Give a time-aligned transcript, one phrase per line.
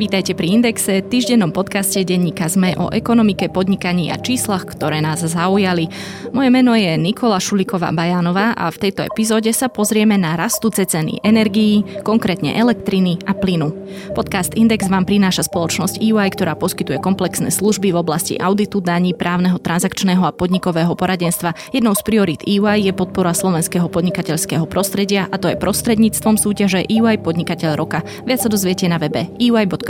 [0.00, 5.92] Vítajte pri Indexe, týždennom podcaste denníka ZME o ekonomike, podnikaní a číslach, ktoré nás zaujali.
[6.32, 11.20] Moje meno je Nikola Šuliková Bajanová a v tejto epizóde sa pozrieme na rastúce ceny
[11.20, 13.76] energií, konkrétne elektriny a plynu.
[14.16, 19.60] Podcast Index vám prináša spoločnosť EY, ktorá poskytuje komplexné služby v oblasti auditu, daní, právneho,
[19.60, 21.52] transakčného a podnikového poradenstva.
[21.76, 27.20] Jednou z priorit EY je podpora slovenského podnikateľského prostredia a to je prostredníctvom súťaže EY
[27.20, 28.00] Podnikateľ roka.
[28.24, 29.89] Viac sa dozviete na webe ey.com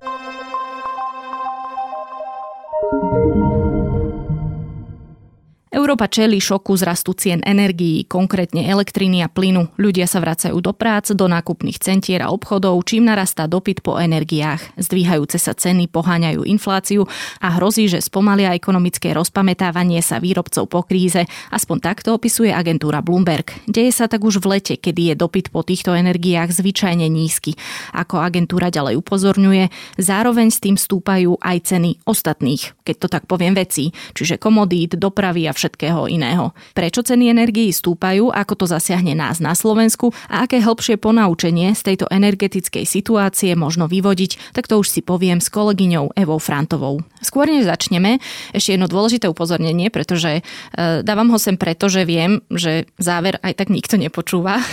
[5.91, 9.75] Európa čelí šoku z rastu cien energií, konkrétne elektriny a plynu.
[9.75, 14.79] Ľudia sa vracajú do prác, do nákupných centier a obchodov, čím narastá dopyt po energiách.
[14.79, 17.11] Zdvíhajúce sa ceny poháňajú infláciu
[17.43, 21.27] a hrozí, že spomalia ekonomické rozpamätávanie sa výrobcov po kríze.
[21.51, 23.51] Aspoň takto opisuje agentúra Bloomberg.
[23.67, 27.59] Deje sa tak už v lete, kedy je dopyt po týchto energiách zvyčajne nízky.
[27.91, 29.67] Ako agentúra ďalej upozorňuje,
[29.99, 35.51] zároveň s tým stúpajú aj ceny ostatných, keď to tak poviem veci, čiže komodít, dopravy
[35.51, 36.53] a všetkého iného.
[36.77, 41.81] Prečo ceny energií stúpajú, ako to zasiahne nás na Slovensku a aké hĺbšie ponaučenie z
[41.81, 47.01] tejto energetickej situácie možno vyvodiť, tak to už si poviem s kolegyňou Evou Frantovou.
[47.25, 48.21] Skôr než začneme,
[48.53, 53.57] ešte jedno dôležité upozornenie, pretože e, dávam ho sem preto, že viem, že záver aj
[53.57, 54.61] tak nikto nepočúva.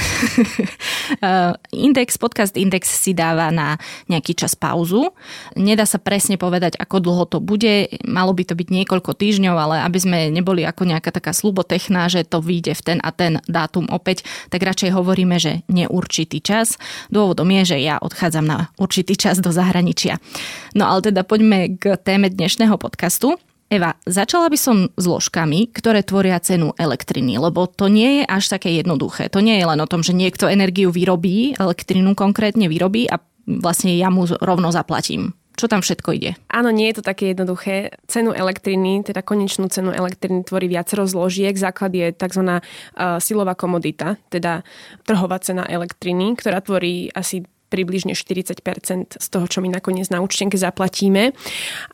[1.09, 3.81] E, Index, podcast Index si dáva na
[4.13, 5.17] nejaký čas pauzu.
[5.57, 7.89] Nedá sa presne povedať, ako dlho to bude.
[8.05, 12.11] Malo by to byť niekoľko týždňov, ale aby sme neboli ako ako nejaká taká slubotechná,
[12.11, 16.75] že to vyjde v ten a ten dátum opäť, tak radšej hovoríme, že neurčitý čas.
[17.15, 20.19] Dôvodom je, že ja odchádzam na určitý čas do zahraničia.
[20.75, 23.39] No ale teda poďme k téme dnešného podcastu.
[23.69, 28.49] Eva, začala by som s ložkami, ktoré tvoria cenu elektriny, lebo to nie je až
[28.49, 29.29] také jednoduché.
[29.29, 33.93] To nie je len o tom, že niekto energiu vyrobí, elektrinu konkrétne vyrobí a vlastne
[33.93, 35.37] ja mu rovno zaplatím.
[35.59, 36.39] Čo tam všetko ide?
[36.55, 37.91] Áno, nie je to také jednoduché.
[38.07, 41.51] Cenu elektriny, teda konečnú cenu elektriny tvorí viacero zložiek.
[41.59, 42.63] Základ je tzv.
[42.95, 44.63] Uh, silová komodita, teda
[45.03, 50.57] trhová cena elektriny, ktorá tvorí asi približne 40% z toho, čo my nakoniec na účtenke
[50.57, 51.37] zaplatíme.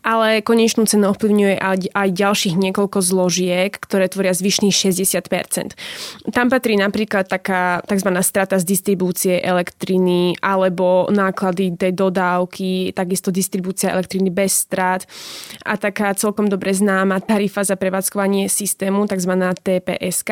[0.07, 1.59] Ale konečnú cenu ovplyvňuje
[1.93, 6.31] aj ďalších niekoľko zložiek, ktoré tvoria zvyšných 60%.
[6.31, 8.11] Tam patrí napríklad taká tzv.
[8.23, 15.03] strata z distribúcie elektriny alebo náklady tej dodávky, takisto distribúcia elektriny bez strát
[15.67, 19.33] a taká celkom dobre známa tarifa za prevádzkovanie systému, tzv.
[19.61, 20.31] TPSK.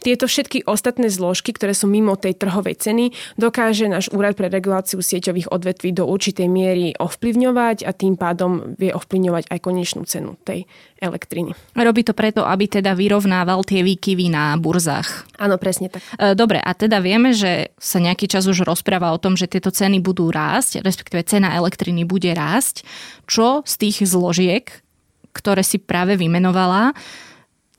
[0.00, 4.69] Tieto všetky ostatné zložky, ktoré sú mimo tej trhovej ceny, dokáže náš úrad pre reguláciu
[4.78, 10.64] sieťových odvetví do určitej miery ovplyvňovať a tým pádom vie ovplyvňovať aj konečnú cenu tej
[11.02, 11.56] elektriny.
[11.74, 15.26] Robí to preto, aby teda vyrovnával tie výkyvy na burzách.
[15.40, 16.04] Áno, presne tak.
[16.20, 19.72] E, dobre, a teda vieme, že sa nejaký čas už rozpráva o tom, že tieto
[19.72, 22.84] ceny budú rásť, respektíve cena elektriny bude rásť.
[23.24, 24.68] Čo z tých zložiek,
[25.32, 26.92] ktoré si práve vymenovala,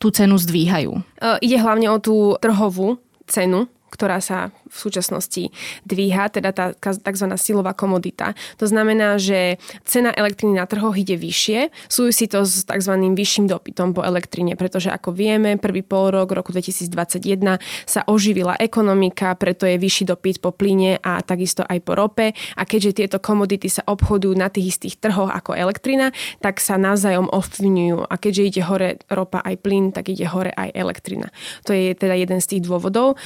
[0.01, 0.97] tú cenu zdvíhajú?
[1.21, 2.97] Uh, ide hlavne o tú trhovú
[3.29, 5.51] cenu, ktorá sa v súčasnosti
[5.83, 7.27] dvíha, teda tá tzv.
[7.35, 8.33] silová komodita.
[8.57, 12.93] To znamená, že cena elektriny na trhoch ide vyššie, súvisí to s tzv.
[12.95, 19.35] vyšším dopytom po elektrine, pretože ako vieme, prvý pol rok roku 2021 sa oživila ekonomika,
[19.35, 23.67] preto je vyšší dopyt po plyne a takisto aj po rope a keďže tieto komodity
[23.67, 28.61] sa obchodujú na tých istých trhoch ako elektrina, tak sa navzájom ovplyvňujú a keďže ide
[28.63, 31.27] hore ropa aj plyn, tak ide hore aj elektrina.
[31.67, 33.19] To je teda jeden z tých dôvodov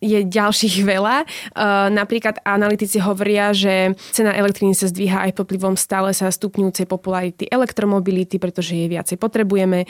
[0.00, 1.28] je ďalších veľa.
[1.54, 6.88] Uh, napríklad analytici hovoria, že cena elektriny sa zdvíha aj pod vplyvom stále sa stupňujúcej
[6.88, 9.84] popularity elektromobility, pretože jej viacej potrebujeme.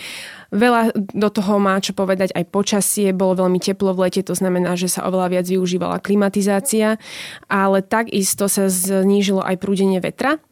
[0.50, 4.74] Veľa do toho má čo povedať aj počasie, bolo veľmi teplo v lete, to znamená,
[4.74, 6.98] že sa oveľa viac využívala klimatizácia,
[7.46, 10.42] ale takisto sa znížilo aj prúdenie vetra,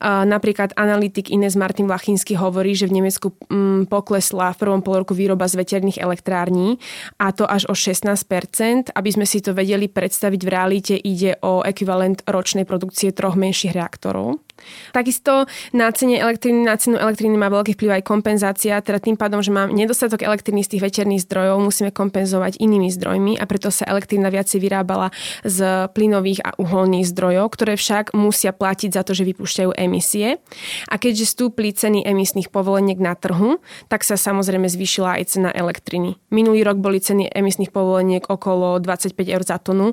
[0.00, 5.50] Napríklad analytik Ines Martin Vlachinsky hovorí, že v Nemecku mm, poklesla v prvom polroku výroba
[5.50, 6.78] z veterných elektrární
[7.18, 8.94] a to až o 16%.
[8.94, 13.74] Aby sme si to vedeli predstaviť v realite, ide o ekvivalent ročnej produkcie troch menších
[13.74, 14.45] reaktorov.
[14.90, 19.44] Takisto na cene elektriny, na cenu elektriny má veľký vplyv aj kompenzácia, teda tým pádom,
[19.44, 23.84] že mám nedostatok elektriny z tých veterných zdrojov, musíme kompenzovať inými zdrojmi a preto sa
[23.86, 25.12] elektrina viacej vyrábala
[25.44, 30.40] z plynových a uholných zdrojov, ktoré však musia platiť za to, že vypúšťajú emisie.
[30.88, 33.60] A keďže stúpli ceny emisných povoleniek na trhu,
[33.92, 36.16] tak sa samozrejme zvýšila aj cena elektriny.
[36.32, 39.92] Minulý rok boli ceny emisných povoleniek okolo 25 eur za tonu,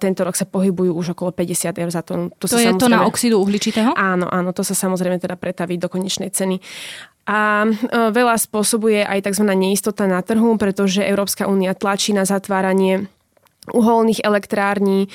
[0.00, 2.32] tento rok sa pohybujú už okolo 50 eur za tonu.
[2.40, 2.80] To, to je samozrejme...
[2.80, 3.89] to na oxidu uhličitého?
[3.94, 6.58] Áno, áno, to sa samozrejme teda pretaví do konečnej ceny.
[7.30, 7.70] A e,
[8.10, 9.44] veľa spôsobuje aj tzv.
[9.54, 13.06] neistota na trhu, pretože Európska únia tlačí na zatváranie
[13.70, 15.06] uholných elektrární.
[15.06, 15.08] E,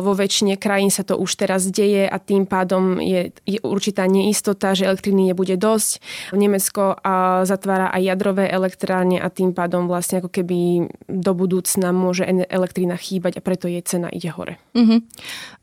[0.00, 4.76] vo väčšine krajín sa to už teraz deje a tým pádom je, je určitá neistota,
[4.76, 6.00] že elektriny nebude dosť.
[6.36, 6.96] Nemecko
[7.44, 13.38] zatvára aj jadrové elektrárne a tým pádom vlastne ako keby do budúcna môže elektrina chýbať
[13.38, 14.60] a preto jej cena ide hore.
[14.76, 15.00] Mm-hmm.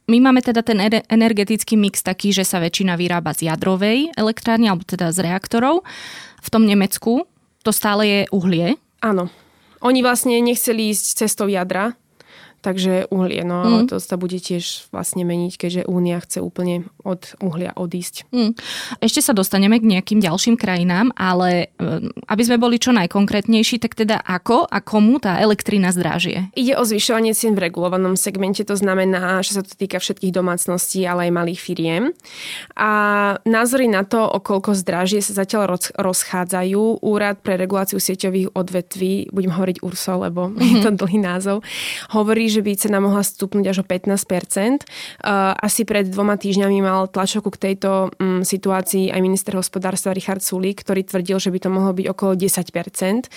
[0.07, 0.79] My máme teda ten
[1.11, 5.83] energetický mix taký, že sa väčšina vyrába z jadrovej elektrárne, alebo teda z reaktorov.
[6.39, 7.27] V tom Nemecku
[7.59, 8.79] to stále je uhlie.
[9.03, 9.27] Áno.
[9.83, 11.99] Oni vlastne nechceli ísť cestou jadra,
[12.67, 13.47] takže uhlie.
[13.47, 13.95] No ale mm.
[13.95, 18.27] to sa bude tiež vlastne meniť, keďže Únia chce úplne od uhlia odísť.
[18.35, 18.51] Mm.
[18.99, 23.95] Ešte sa dostaneme k nejakým ďalším krajinám, ale e, aby sme boli čo najkonkrétnejší, tak
[23.95, 26.51] teda ako a komu tá elektrina zdražie?
[26.59, 31.07] Ide o zvyšovanie cien v regulovanom segmente, to znamená, že sa to týka všetkých domácností,
[31.07, 32.03] ale aj malých firiem.
[32.75, 32.91] A
[33.47, 36.99] názory na to, o koľko zdražie, sa zatiaľ rozchádzajú.
[36.99, 40.67] Úrad pre reguláciu sieťových odvetví, budem hovoriť URSO, lebo mm-hmm.
[40.73, 41.63] je to dlhý názov,
[42.11, 44.86] hovorí, že by cena mohla stúpnuť až o 15%
[45.62, 50.81] Asi pred dvoma týždňami mal tlačovku k tejto mm, situácii aj minister hospodárstva Richard Sulík,
[50.81, 53.27] ktorý tvrdil, že by to mohlo byť okolo 10%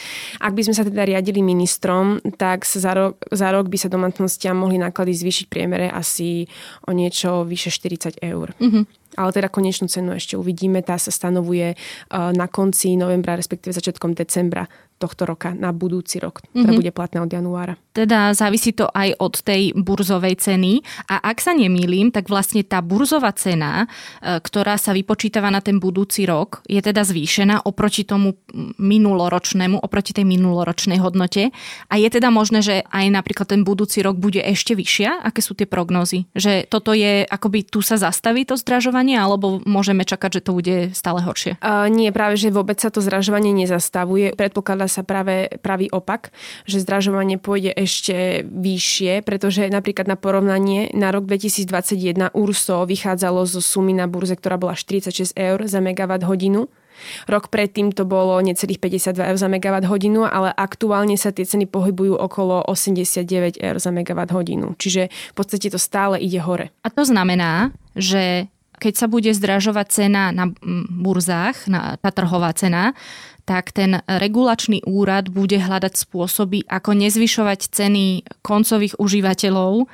[0.41, 4.57] Ak by sme sa teda riadili ministrom, tak za rok, za rok by sa domácnostiam
[4.57, 6.47] mohli náklady zvýšiť priemere asi
[6.87, 8.53] o niečo vyše 40 eur.
[8.57, 8.85] Mm-hmm.
[9.19, 10.87] Ale teda konečnú cenu ešte uvidíme.
[10.87, 11.75] Tá sa stanovuje
[12.15, 14.71] na konci novembra, respektíve začiatkom decembra
[15.01, 16.77] tohto roka na budúci rok, ktorá mm-hmm.
[16.77, 17.81] bude platná od januára.
[17.97, 22.85] Teda závisí to aj od tej burzovej ceny a ak sa nemýlim, tak vlastne tá
[22.85, 23.89] burzová cena,
[24.21, 28.37] e, ktorá sa vypočítava na ten budúci rok, je teda zvýšená oproti tomu
[28.77, 31.49] minuloročnému, oproti tej minuloročnej hodnote
[31.89, 35.25] a je teda možné, že aj napríklad ten budúci rok bude ešte vyššia?
[35.25, 36.29] Aké sú tie prognózy?
[36.37, 40.77] Že toto je, akoby tu sa zastaví to zdražovanie alebo môžeme čakať, že to bude
[40.93, 41.57] stále horšie?
[41.65, 44.35] Uh, nie, práve, že vôbec sa to zdražovanie nezastavuje.
[44.35, 46.35] Predpokladá sa práve pravý opak,
[46.67, 53.63] že zdražovanie pôjde ešte vyššie, pretože napríklad na porovnanie na rok 2021 URSO vychádzalo zo
[53.63, 56.67] sumy na burze, ktorá bola 46 eur za megawatt hodinu.
[57.25, 61.65] Rok predtým to bolo necelých 52 eur za megawatt hodinu, ale aktuálne sa tie ceny
[61.65, 64.77] pohybujú okolo 89 eur za megawatt hodinu.
[64.77, 66.75] Čiže v podstate to stále ide hore.
[66.85, 70.49] A to znamená, že keď sa bude zdražovať cena na
[70.89, 72.97] burzách, na tá trhová cena,
[73.51, 79.91] tak ten regulačný úrad bude hľadať spôsoby, ako nezvyšovať ceny koncových užívateľov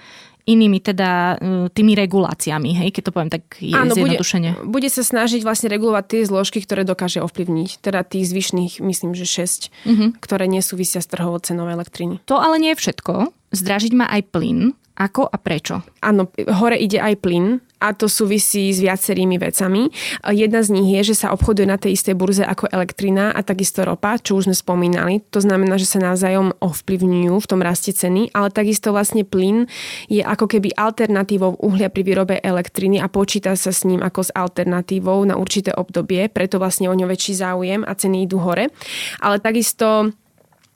[0.46, 1.36] inými teda e,
[1.74, 4.14] tými reguláciami, hej, keď to poviem tak je Áno, bude,
[4.62, 7.82] bude sa snažiť vlastne regulovať tie zložky, ktoré dokáže ovplyvniť.
[7.82, 9.90] Teda tých zvyšných, myslím, že 6, uh-huh.
[9.90, 10.06] Mhm.
[10.22, 12.22] ktoré nesúvisia s trhovou cenou elektriny.
[12.30, 13.34] To ale nie je všetko.
[13.56, 14.76] Zdražiť má aj plyn.
[14.96, 15.84] Ako a prečo?
[16.00, 19.92] Áno, hore ide aj plyn a to súvisí s viacerými vecami.
[20.32, 23.84] Jedna z nich je, že sa obchoduje na tej istej burze ako elektrina a takisto
[23.84, 25.20] ropa, čo už sme spomínali.
[25.36, 29.68] To znamená, že sa navzájom ovplyvňujú v tom raste ceny, ale takisto vlastne plyn
[30.08, 34.30] je ako keby alternatívou uhlia pri výrobe elektriny a počíta sa s ním ako s
[34.32, 38.72] alternatívou na určité obdobie, preto vlastne o ňo väčší záujem a ceny idú hore.
[39.20, 40.08] Ale takisto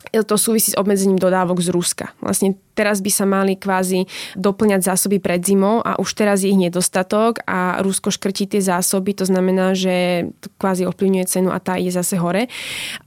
[0.01, 2.17] to súvisí s obmedzením dodávok z Ruska.
[2.25, 4.07] Vlastne teraz by sa mali kvázi
[4.39, 9.13] doplňať zásoby pred zimou a už teraz je ich nedostatok a Rusko škrtí tie zásoby,
[9.13, 12.49] to znamená, že kvázi ovplyvňuje cenu a tá ide zase hore.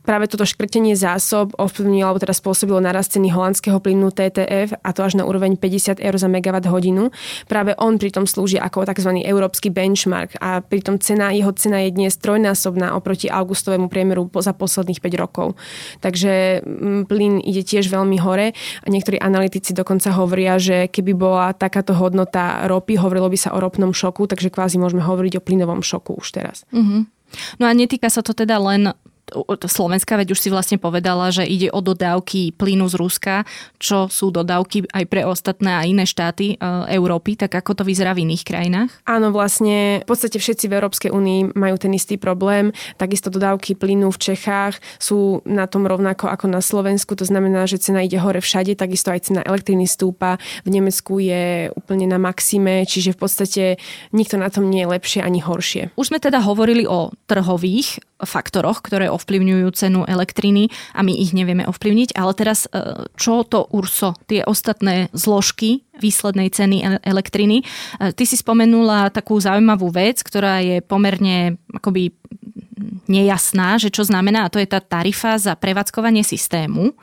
[0.05, 5.01] Práve toto škrtenie zásob ovplyvnilo alebo teda spôsobilo narast ceny holandského plynu TTF a to
[5.01, 7.09] až na úroveň 50 eur za megawatt hodinu.
[7.49, 9.23] Práve on pritom slúži ako tzv.
[9.25, 14.99] európsky benchmark a pritom cena, jeho cena je dnes trojnásobná oproti augustovému priemeru za posledných
[14.99, 15.55] 5 rokov.
[16.03, 18.51] Takže mm, plyn ide tiež veľmi hore
[18.83, 23.53] a niektorí analytici analytici dokonca hovoria, že keby bola takáto hodnota ropy, hovorilo by sa
[23.53, 26.65] o ropnom šoku, takže kvázi môžeme hovoriť o plynovom šoku už teraz.
[26.73, 27.05] Uh-huh.
[27.61, 28.97] No a netýka sa to teda len
[29.67, 33.35] Slovenska, veď už si vlastne povedala, že ide o dodávky plynu z Ruska,
[33.81, 36.55] čo sú dodávky aj pre ostatné a iné štáty e,
[36.93, 38.91] Európy, tak ako to vyzerá v iných krajinách?
[39.09, 42.71] Áno, vlastne v podstate všetci v Európskej únii majú ten istý problém.
[42.95, 47.81] Takisto dodávky plynu v Čechách sú na tom rovnako ako na Slovensku, to znamená, že
[47.81, 50.37] cena ide hore všade, takisto aj cena elektriny stúpa.
[50.63, 53.63] V Nemecku je úplne na maxime, čiže v podstate
[54.13, 55.95] nikto na tom nie je lepšie ani horšie.
[55.97, 61.67] Už sme teda hovorili o trhových faktoroch, ktoré ovplyvňujú cenu elektriny a my ich nevieme
[61.67, 67.61] ovplyvniť, ale teraz e, čo to URSO, tie ostatné zložky výslednej ceny elektriny.
[67.61, 67.63] E,
[68.15, 72.11] ty si spomenula takú zaujímavú vec, ktorá je pomerne akoby
[73.07, 76.95] nejasná, že čo znamená, a to je tá tarifa za prevádzkovanie systému.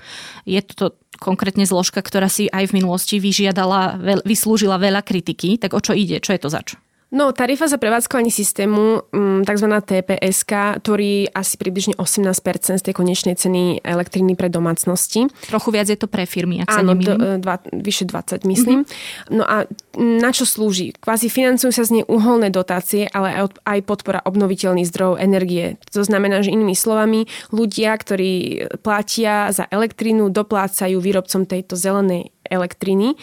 [0.49, 5.61] Je to konkrétne zložka, ktorá si aj v minulosti vyžiadala, vyslúžila veľa kritiky.
[5.61, 6.19] Tak o čo ide?
[6.19, 6.81] Čo je to zač?
[7.11, 9.67] No, tarifa za prevádzkovanie systému, mm, tzv.
[9.67, 15.26] TPSK, tvorí asi približne 18% z tej konečnej ceny elektriny pre domácnosti.
[15.50, 17.43] Trochu viac je to pre firmy, ak Áno, sa nemýlim.
[17.43, 18.87] dva, vyše 20, myslím.
[18.87, 19.35] Mm-hmm.
[19.35, 19.67] No a
[19.99, 20.95] na čo slúži?
[21.02, 25.83] Kvázi financujú sa z nej uholné dotácie, ale aj, aj podpora obnoviteľných zdrojov energie.
[25.90, 28.33] To znamená, že inými slovami, ľudia, ktorí
[28.87, 33.14] platia za elektrínu, doplácajú výrobcom tejto zelenej elektriny.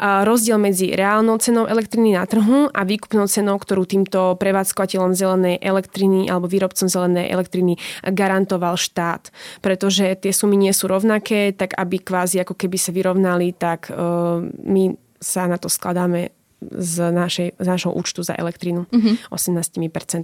[0.00, 6.26] Rozdiel medzi reálnou cenou elektriny na trhu a výkupnou cenou, ktorú týmto prevádzkovateľom zelenej elektriny
[6.32, 9.28] alebo výrobcom zelenej elektriny garantoval štát.
[9.60, 14.40] Pretože tie sumy nie sú rovnaké, tak aby kvázi ako keby sa vyrovnali, tak uh,
[14.64, 19.14] my sa na to skladáme z, našej, z našho účtu za elektrínu uh-huh.
[19.30, 19.76] 18%.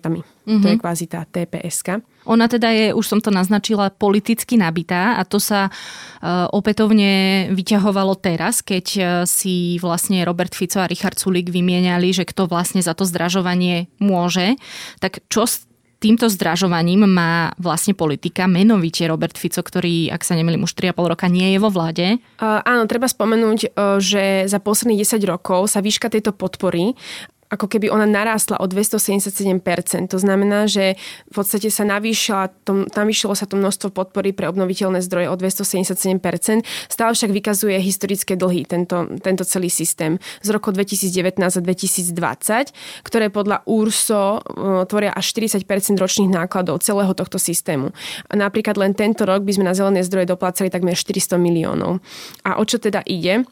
[0.09, 0.23] Uh-huh.
[0.47, 2.02] To je kvázi tá TPSK.
[2.28, 8.18] Ona teda je, už som to naznačila, politicky nabitá a to sa uh, opätovne vyťahovalo
[8.21, 12.92] teraz, keď uh, si vlastne Robert Fico a Richard Sulik vymieniali, že kto vlastne za
[12.92, 14.57] to zdražovanie môže.
[15.00, 15.68] Tak čo s
[15.99, 21.26] týmto zdražovaním má vlastne politika, menovite Robert Fico, ktorý, ak sa nemýlim, už 3,5 roka
[21.26, 22.23] nie je vo vláde.
[22.38, 26.95] Uh, áno, treba spomenúť, uh, že za posledných 10 rokov sa výška tejto podpory
[27.49, 30.12] ako keby ona narástla o 277%.
[30.12, 35.00] To znamená, že v podstate sa navýšila to, navýšilo sa to množstvo podpory pre obnoviteľné
[35.00, 36.64] zdroje o 277%.
[36.93, 43.33] Stále však vykazuje historické dlhy tento, tento celý systém z roku 2019 a 2020, ktoré
[43.33, 45.64] podľa URSO uh, tvoria až 40%
[45.97, 47.90] ročných nákladov celého tohto systému.
[48.28, 52.05] A napríklad len tento rok by sme na zelené zdroje doplácali takmer 400 miliónov.
[52.45, 53.49] A o čo teda ide?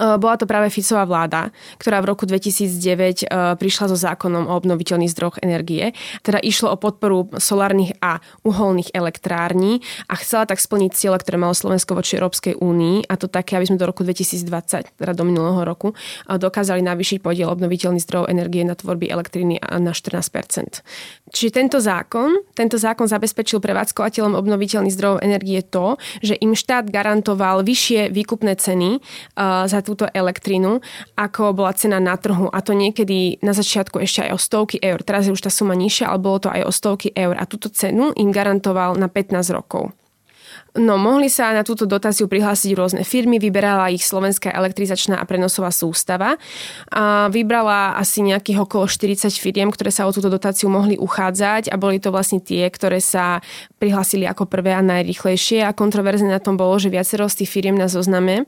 [0.00, 4.56] E, bola to práve Ficová vláda, ktorá v roku 2009 e, prišla so zákonom o
[4.56, 5.92] obnoviteľných zdrojoch energie.
[6.24, 11.52] Teda išlo o podporu solárnych a uholných elektrární a chcela tak splniť cieľe, ktoré malo
[11.52, 15.60] Slovensko voči Európskej únii a to také, aby sme do roku 2020, teda do minulého
[15.68, 20.80] roku, e, dokázali navýšiť podiel obnoviteľných zdrojov energie na tvorby elektriny na 14
[21.30, 25.94] Čiže tento zákon, tento zákon zabezpečil prevádzkovateľom obnoviteľných zdrojov energie to,
[26.26, 28.98] že im štát garantoval vyššie výkupné ceny
[29.38, 30.82] za túto elektrínu,
[31.14, 32.50] ako bola cena na trhu.
[32.50, 35.06] A to niekedy na začiatku ešte aj o stovky eur.
[35.06, 37.38] Teraz je už tá suma nižšia, ale bolo to aj o stovky eur.
[37.38, 39.94] A túto cenu im garantoval na 15 rokov.
[40.78, 45.74] No, mohli sa na túto dotáciu prihlásiť rôzne firmy, vyberala ich Slovenská elektrizačná a prenosová
[45.74, 46.38] sústava.
[46.94, 51.76] A vybrala asi nejakých okolo 40 firiem, ktoré sa o túto dotáciu mohli uchádzať a
[51.76, 53.42] boli to vlastne tie, ktoré sa
[53.82, 57.74] prihlásili ako prvé a najrychlejšie a kontroverzne na tom bolo, že viacero z tých firiem
[57.74, 58.46] na zozname,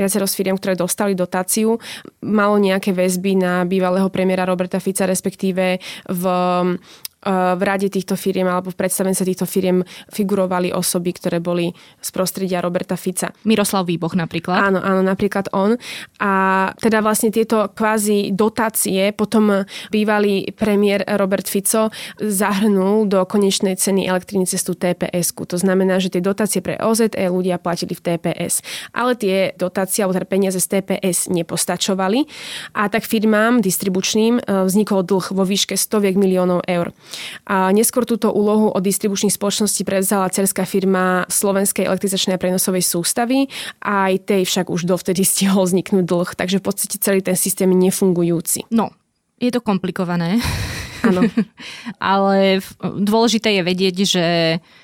[0.00, 1.76] viacero z firiem, ktoré dostali dotáciu,
[2.24, 5.76] malo nejaké väzby na bývalého premiéra Roberta Fica, respektíve
[6.08, 6.24] v
[7.28, 11.68] v rade týchto firiem alebo v predstavenstve týchto firiem figurovali osoby, ktoré boli
[12.00, 13.28] z prostredia Roberta Fica.
[13.44, 14.72] Miroslav Výboch napríklad.
[14.72, 15.76] Áno, áno, napríklad on.
[16.16, 16.32] A
[16.80, 24.48] teda vlastne tieto kvázi dotácie potom bývalý premiér Robert Fico zahrnul do konečnej ceny elektriny
[24.48, 25.36] cestu TPS.
[25.36, 28.64] To znamená, že tie dotácie pre OZE ľudia platili v TPS.
[28.96, 32.24] Ale tie dotácie alebo teda peniaze z TPS nepostačovali
[32.72, 36.94] a tak firmám distribučným e, vznikol dlh vo výške stoviek miliónov eur.
[37.46, 43.46] A neskôr túto úlohu od distribučných spoločností prevzala cerská firma Slovenskej elektrizačnej a prenosovej sústavy
[43.82, 47.78] aj tej však už dovtedy stihol vzniknúť dlh, takže v podstate celý ten systém je
[47.90, 48.70] nefungujúci.
[48.70, 48.94] No,
[49.40, 50.36] je to komplikované.
[51.00, 51.24] Áno.
[52.12, 54.26] Ale dôležité je vedieť, že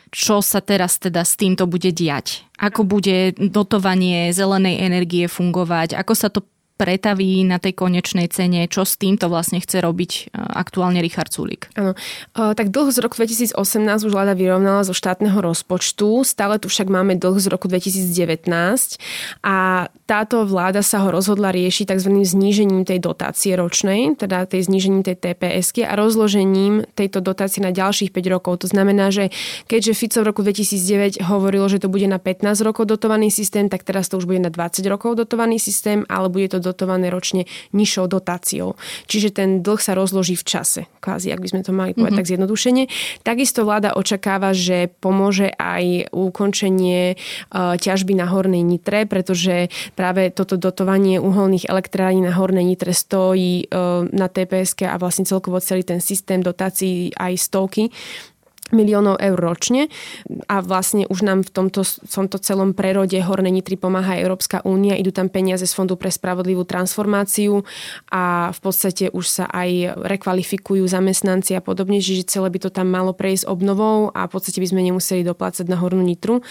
[0.08, 2.48] čo sa teraz teda s týmto bude diať.
[2.56, 6.40] Ako bude dotovanie zelenej energie fungovať, ako sa to
[6.76, 11.72] pretaví na tej konečnej cene, čo s týmto vlastne chce robiť e, aktuálne Richard Sulik.
[11.72, 13.56] Áno, e, tak dlh z roku 2018
[14.04, 18.52] už vláda vyrovnala zo štátneho rozpočtu, stále tu však máme dlh z roku 2019
[19.40, 22.12] a táto vláda sa ho rozhodla riešiť tzv.
[22.22, 28.14] znížením tej dotácie ročnej, teda tej znížením tej TPS a rozložením tejto dotácie na ďalších
[28.14, 28.62] 5 rokov.
[28.62, 29.34] To znamená, že
[29.66, 33.82] keďže Fico v roku 2009 hovorilo, že to bude na 15 rokov dotovaný systém, tak
[33.82, 38.10] teraz to už bude na 20 rokov dotovaný systém, ale bude to dotované ročne nižšou
[38.10, 38.74] dotáciou.
[39.06, 42.18] Čiže ten dlh sa rozloží v čase, kvázi, ak by sme to mali povedať mm-hmm.
[42.18, 42.82] tak zjednodušene.
[43.22, 50.58] Takisto vláda očakáva, že pomôže aj ukončenie uh, ťažby na Hornej Nitre, pretože práve toto
[50.58, 56.02] dotovanie uholných elektrární na Hornej Nitre stojí uh, na TPSK a vlastne celkovo celý ten
[56.02, 57.94] systém dotácií aj stovky
[58.70, 59.88] miliónov eur ročne.
[60.50, 64.98] A vlastne už nám v tomto, v tomto celom prerode Hornej Nitry pomáha Európska únia,
[64.98, 67.62] idú tam peniaze z Fondu pre spravodlivú transformáciu
[68.10, 72.90] a v podstate už sa aj rekvalifikujú zamestnanci a podobne, čiže celé by to tam
[72.90, 76.42] malo prejsť obnovou a v podstate by sme nemuseli doplácať na Hornú Nitru.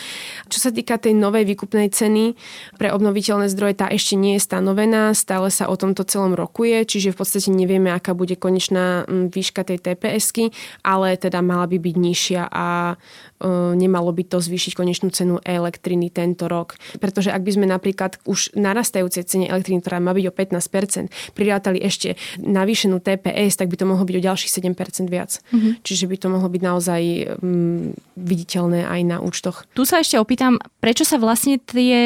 [0.52, 2.36] Čo sa týka tej novej výkupnej ceny
[2.80, 7.16] pre obnoviteľné zdroje, tá ešte nie je stanovená, stále sa o tomto celom rokuje, čiže
[7.16, 10.52] v podstate nevieme, aká bude konečná výška tej TPSky,
[10.84, 12.96] ale teda mala by byť nižšia a e,
[13.74, 16.78] nemalo by to zvýšiť konečnú cenu elektriny tento rok.
[17.02, 21.82] Pretože ak by sme napríklad už narastajúcej cene elektriny, ktorá má byť o 15%, prirátali
[21.82, 25.42] ešte navýšenú TPS, tak by to mohlo byť o ďalších 7% viac.
[25.50, 25.82] Mm-hmm.
[25.82, 27.02] Čiže by to mohlo byť naozaj
[27.42, 29.66] um, viditeľné aj na účtoch.
[29.74, 31.98] Tu sa ešte opýtam, prečo sa vlastne tie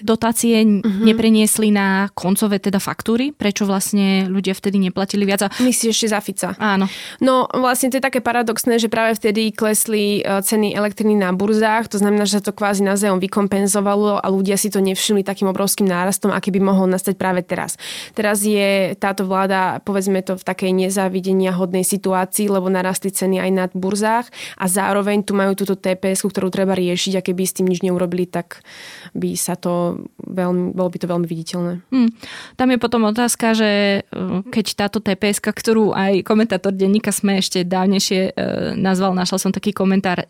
[0.00, 1.04] dotácie mm-hmm.
[1.04, 3.34] nepreniesli na koncové teda faktúry?
[3.34, 5.50] Prečo vlastne ľudia vtedy neplatili viac?
[5.58, 6.54] Myslíš ešte za Fica?
[6.62, 6.86] Áno.
[7.18, 11.34] No vlastne to je také paradoxné, že práve vtedy vtedy klesli e, ceny elektriny na
[11.34, 15.50] burzách, to znamená, že sa to kvázi navzájom vykompenzovalo a ľudia si to nevšimli takým
[15.50, 17.74] obrovským nárastom, aký by mohol nastať práve teraz.
[18.14, 23.50] Teraz je táto vláda, povedzme to, v takej nezávidenia hodnej situácii, lebo narastli ceny aj
[23.50, 27.66] na burzách a zároveň tu majú túto TPS, ktorú treba riešiť a keby s tým
[27.66, 28.62] nič neurobili, tak
[29.10, 31.82] by sa to veľmi, bolo by to veľmi viditeľné.
[31.90, 32.14] Hmm.
[32.54, 33.70] Tam je potom otázka, že
[34.06, 38.30] e, keď táto TPS, ktorú aj komentátor denníka sme ešte dávnejšie e,
[38.78, 40.28] nazval náš našla som taký komentár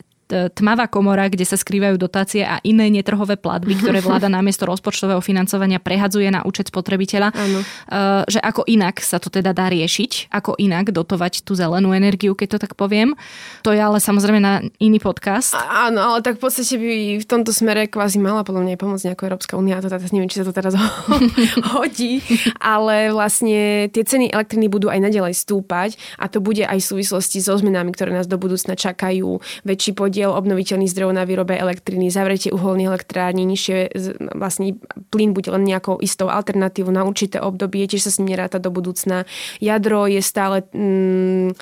[0.57, 5.83] tmavá komora, kde sa skrývajú dotácie a iné netrhové platby, ktoré vláda namiesto rozpočtového financovania
[5.83, 7.29] prehadzuje na účet spotrebiteľa.
[7.35, 7.61] Ano.
[7.63, 12.33] Eh, že ako inak sa to teda dá riešiť, ako inak dotovať tú zelenú energiu,
[12.33, 13.19] keď to tak poviem.
[13.67, 15.53] To je ale samozrejme na iný podcast.
[15.53, 19.05] A, áno, ale tak v podstate by v tomto smere kvázi mala podľa mňa pomôcť
[19.13, 19.83] nejaká Európska únia.
[19.83, 20.79] To teda neviem, či sa to teraz
[21.75, 22.23] hodí,
[22.63, 27.43] ale vlastne tie ceny elektriny budú aj nadalej stúpať a to bude aj v súvislosti
[27.43, 29.43] so zmenami, ktoré nás do budúcna čakajú.
[29.67, 33.91] Väčší podiel podiel obnoviteľných zdrojov na výrobe elektriny, zavretie uholných elektrární, nižšie
[34.39, 34.79] vlastne
[35.11, 38.71] plyn bude len nejakou istou alternatívou na určité obdobie, tiež sa s ním neráta do
[38.71, 39.27] budúcna.
[39.59, 41.59] Jadro je stále mm,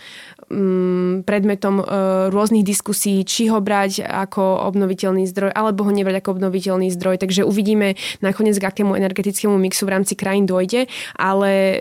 [0.52, 1.84] mm, predmetom e,
[2.28, 7.16] rôznych diskusí, či ho brať ako obnoviteľný zdroj, alebo ho nebrať ako obnoviteľný zdroj.
[7.16, 10.84] Takže uvidíme nakoniec, k akému energetickému mixu v rámci krajín dojde,
[11.16, 11.80] ale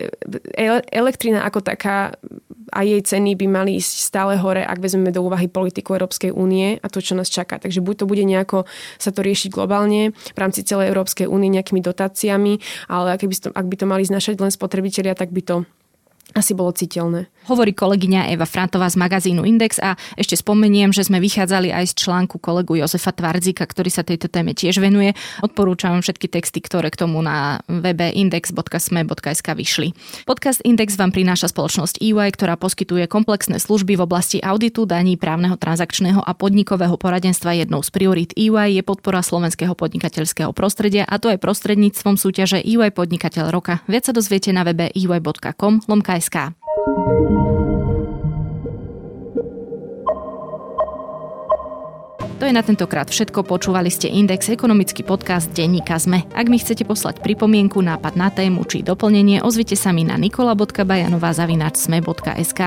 [0.95, 2.15] elektrina ako taká
[2.69, 6.77] a jej ceny by mali ísť stále hore, ak vezmeme do úvahy politiku Európskej únie
[6.79, 7.57] a to, čo nás čaká.
[7.57, 8.69] Takže buď to bude nejako
[9.01, 13.49] sa to riešiť globálne v rámci celej Európskej únie nejakými dotáciami, ale ak by, to,
[13.51, 15.55] ak by to mali znašať len spotrebitelia, tak by to
[16.37, 17.25] asi bolo citeľné.
[17.49, 22.05] Hovorí kolegyňa Eva Frantová z magazínu Index a ešte spomeniem, že sme vychádzali aj z
[22.05, 25.17] článku kolegu Jozefa Tvardzika, ktorý sa tejto téme tiež venuje.
[25.41, 29.97] Odporúčam všetky texty, ktoré k tomu na webe index.sme.sk vyšli.
[30.29, 35.57] Podcast Index vám prináša spoločnosť EY, ktorá poskytuje komplexné služby v oblasti auditu, daní, právneho,
[35.57, 37.57] transakčného a podnikového poradenstva.
[37.57, 42.93] Jednou z priorít EY je podpora slovenského podnikateľského prostredia a to aj prostredníctvom súťaže EY
[42.93, 43.81] Podnikateľ roka.
[43.89, 46.58] Viac sa dozviete na webe ey.com lomka SK.
[52.39, 53.43] To je na tentokrát všetko.
[53.43, 56.23] Počúvali ste Index, ekonomický podcast denníka ZME.
[56.31, 62.61] Ak mi chcete poslať pripomienku, nápad na tému či doplnenie, ozvite sa mi na nikola.bajanová.sme.sk.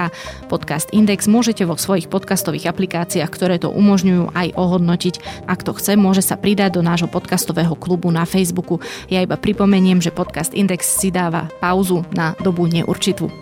[0.53, 5.49] Podcast Index môžete vo svojich podcastových aplikáciách, ktoré to umožňujú, aj ohodnotiť.
[5.49, 8.77] Ak to chce, môže sa pridať do nášho podcastového klubu na Facebooku.
[9.09, 13.42] Ja iba pripomeniem, že podcast Index si dáva pauzu na dobu neurčitú.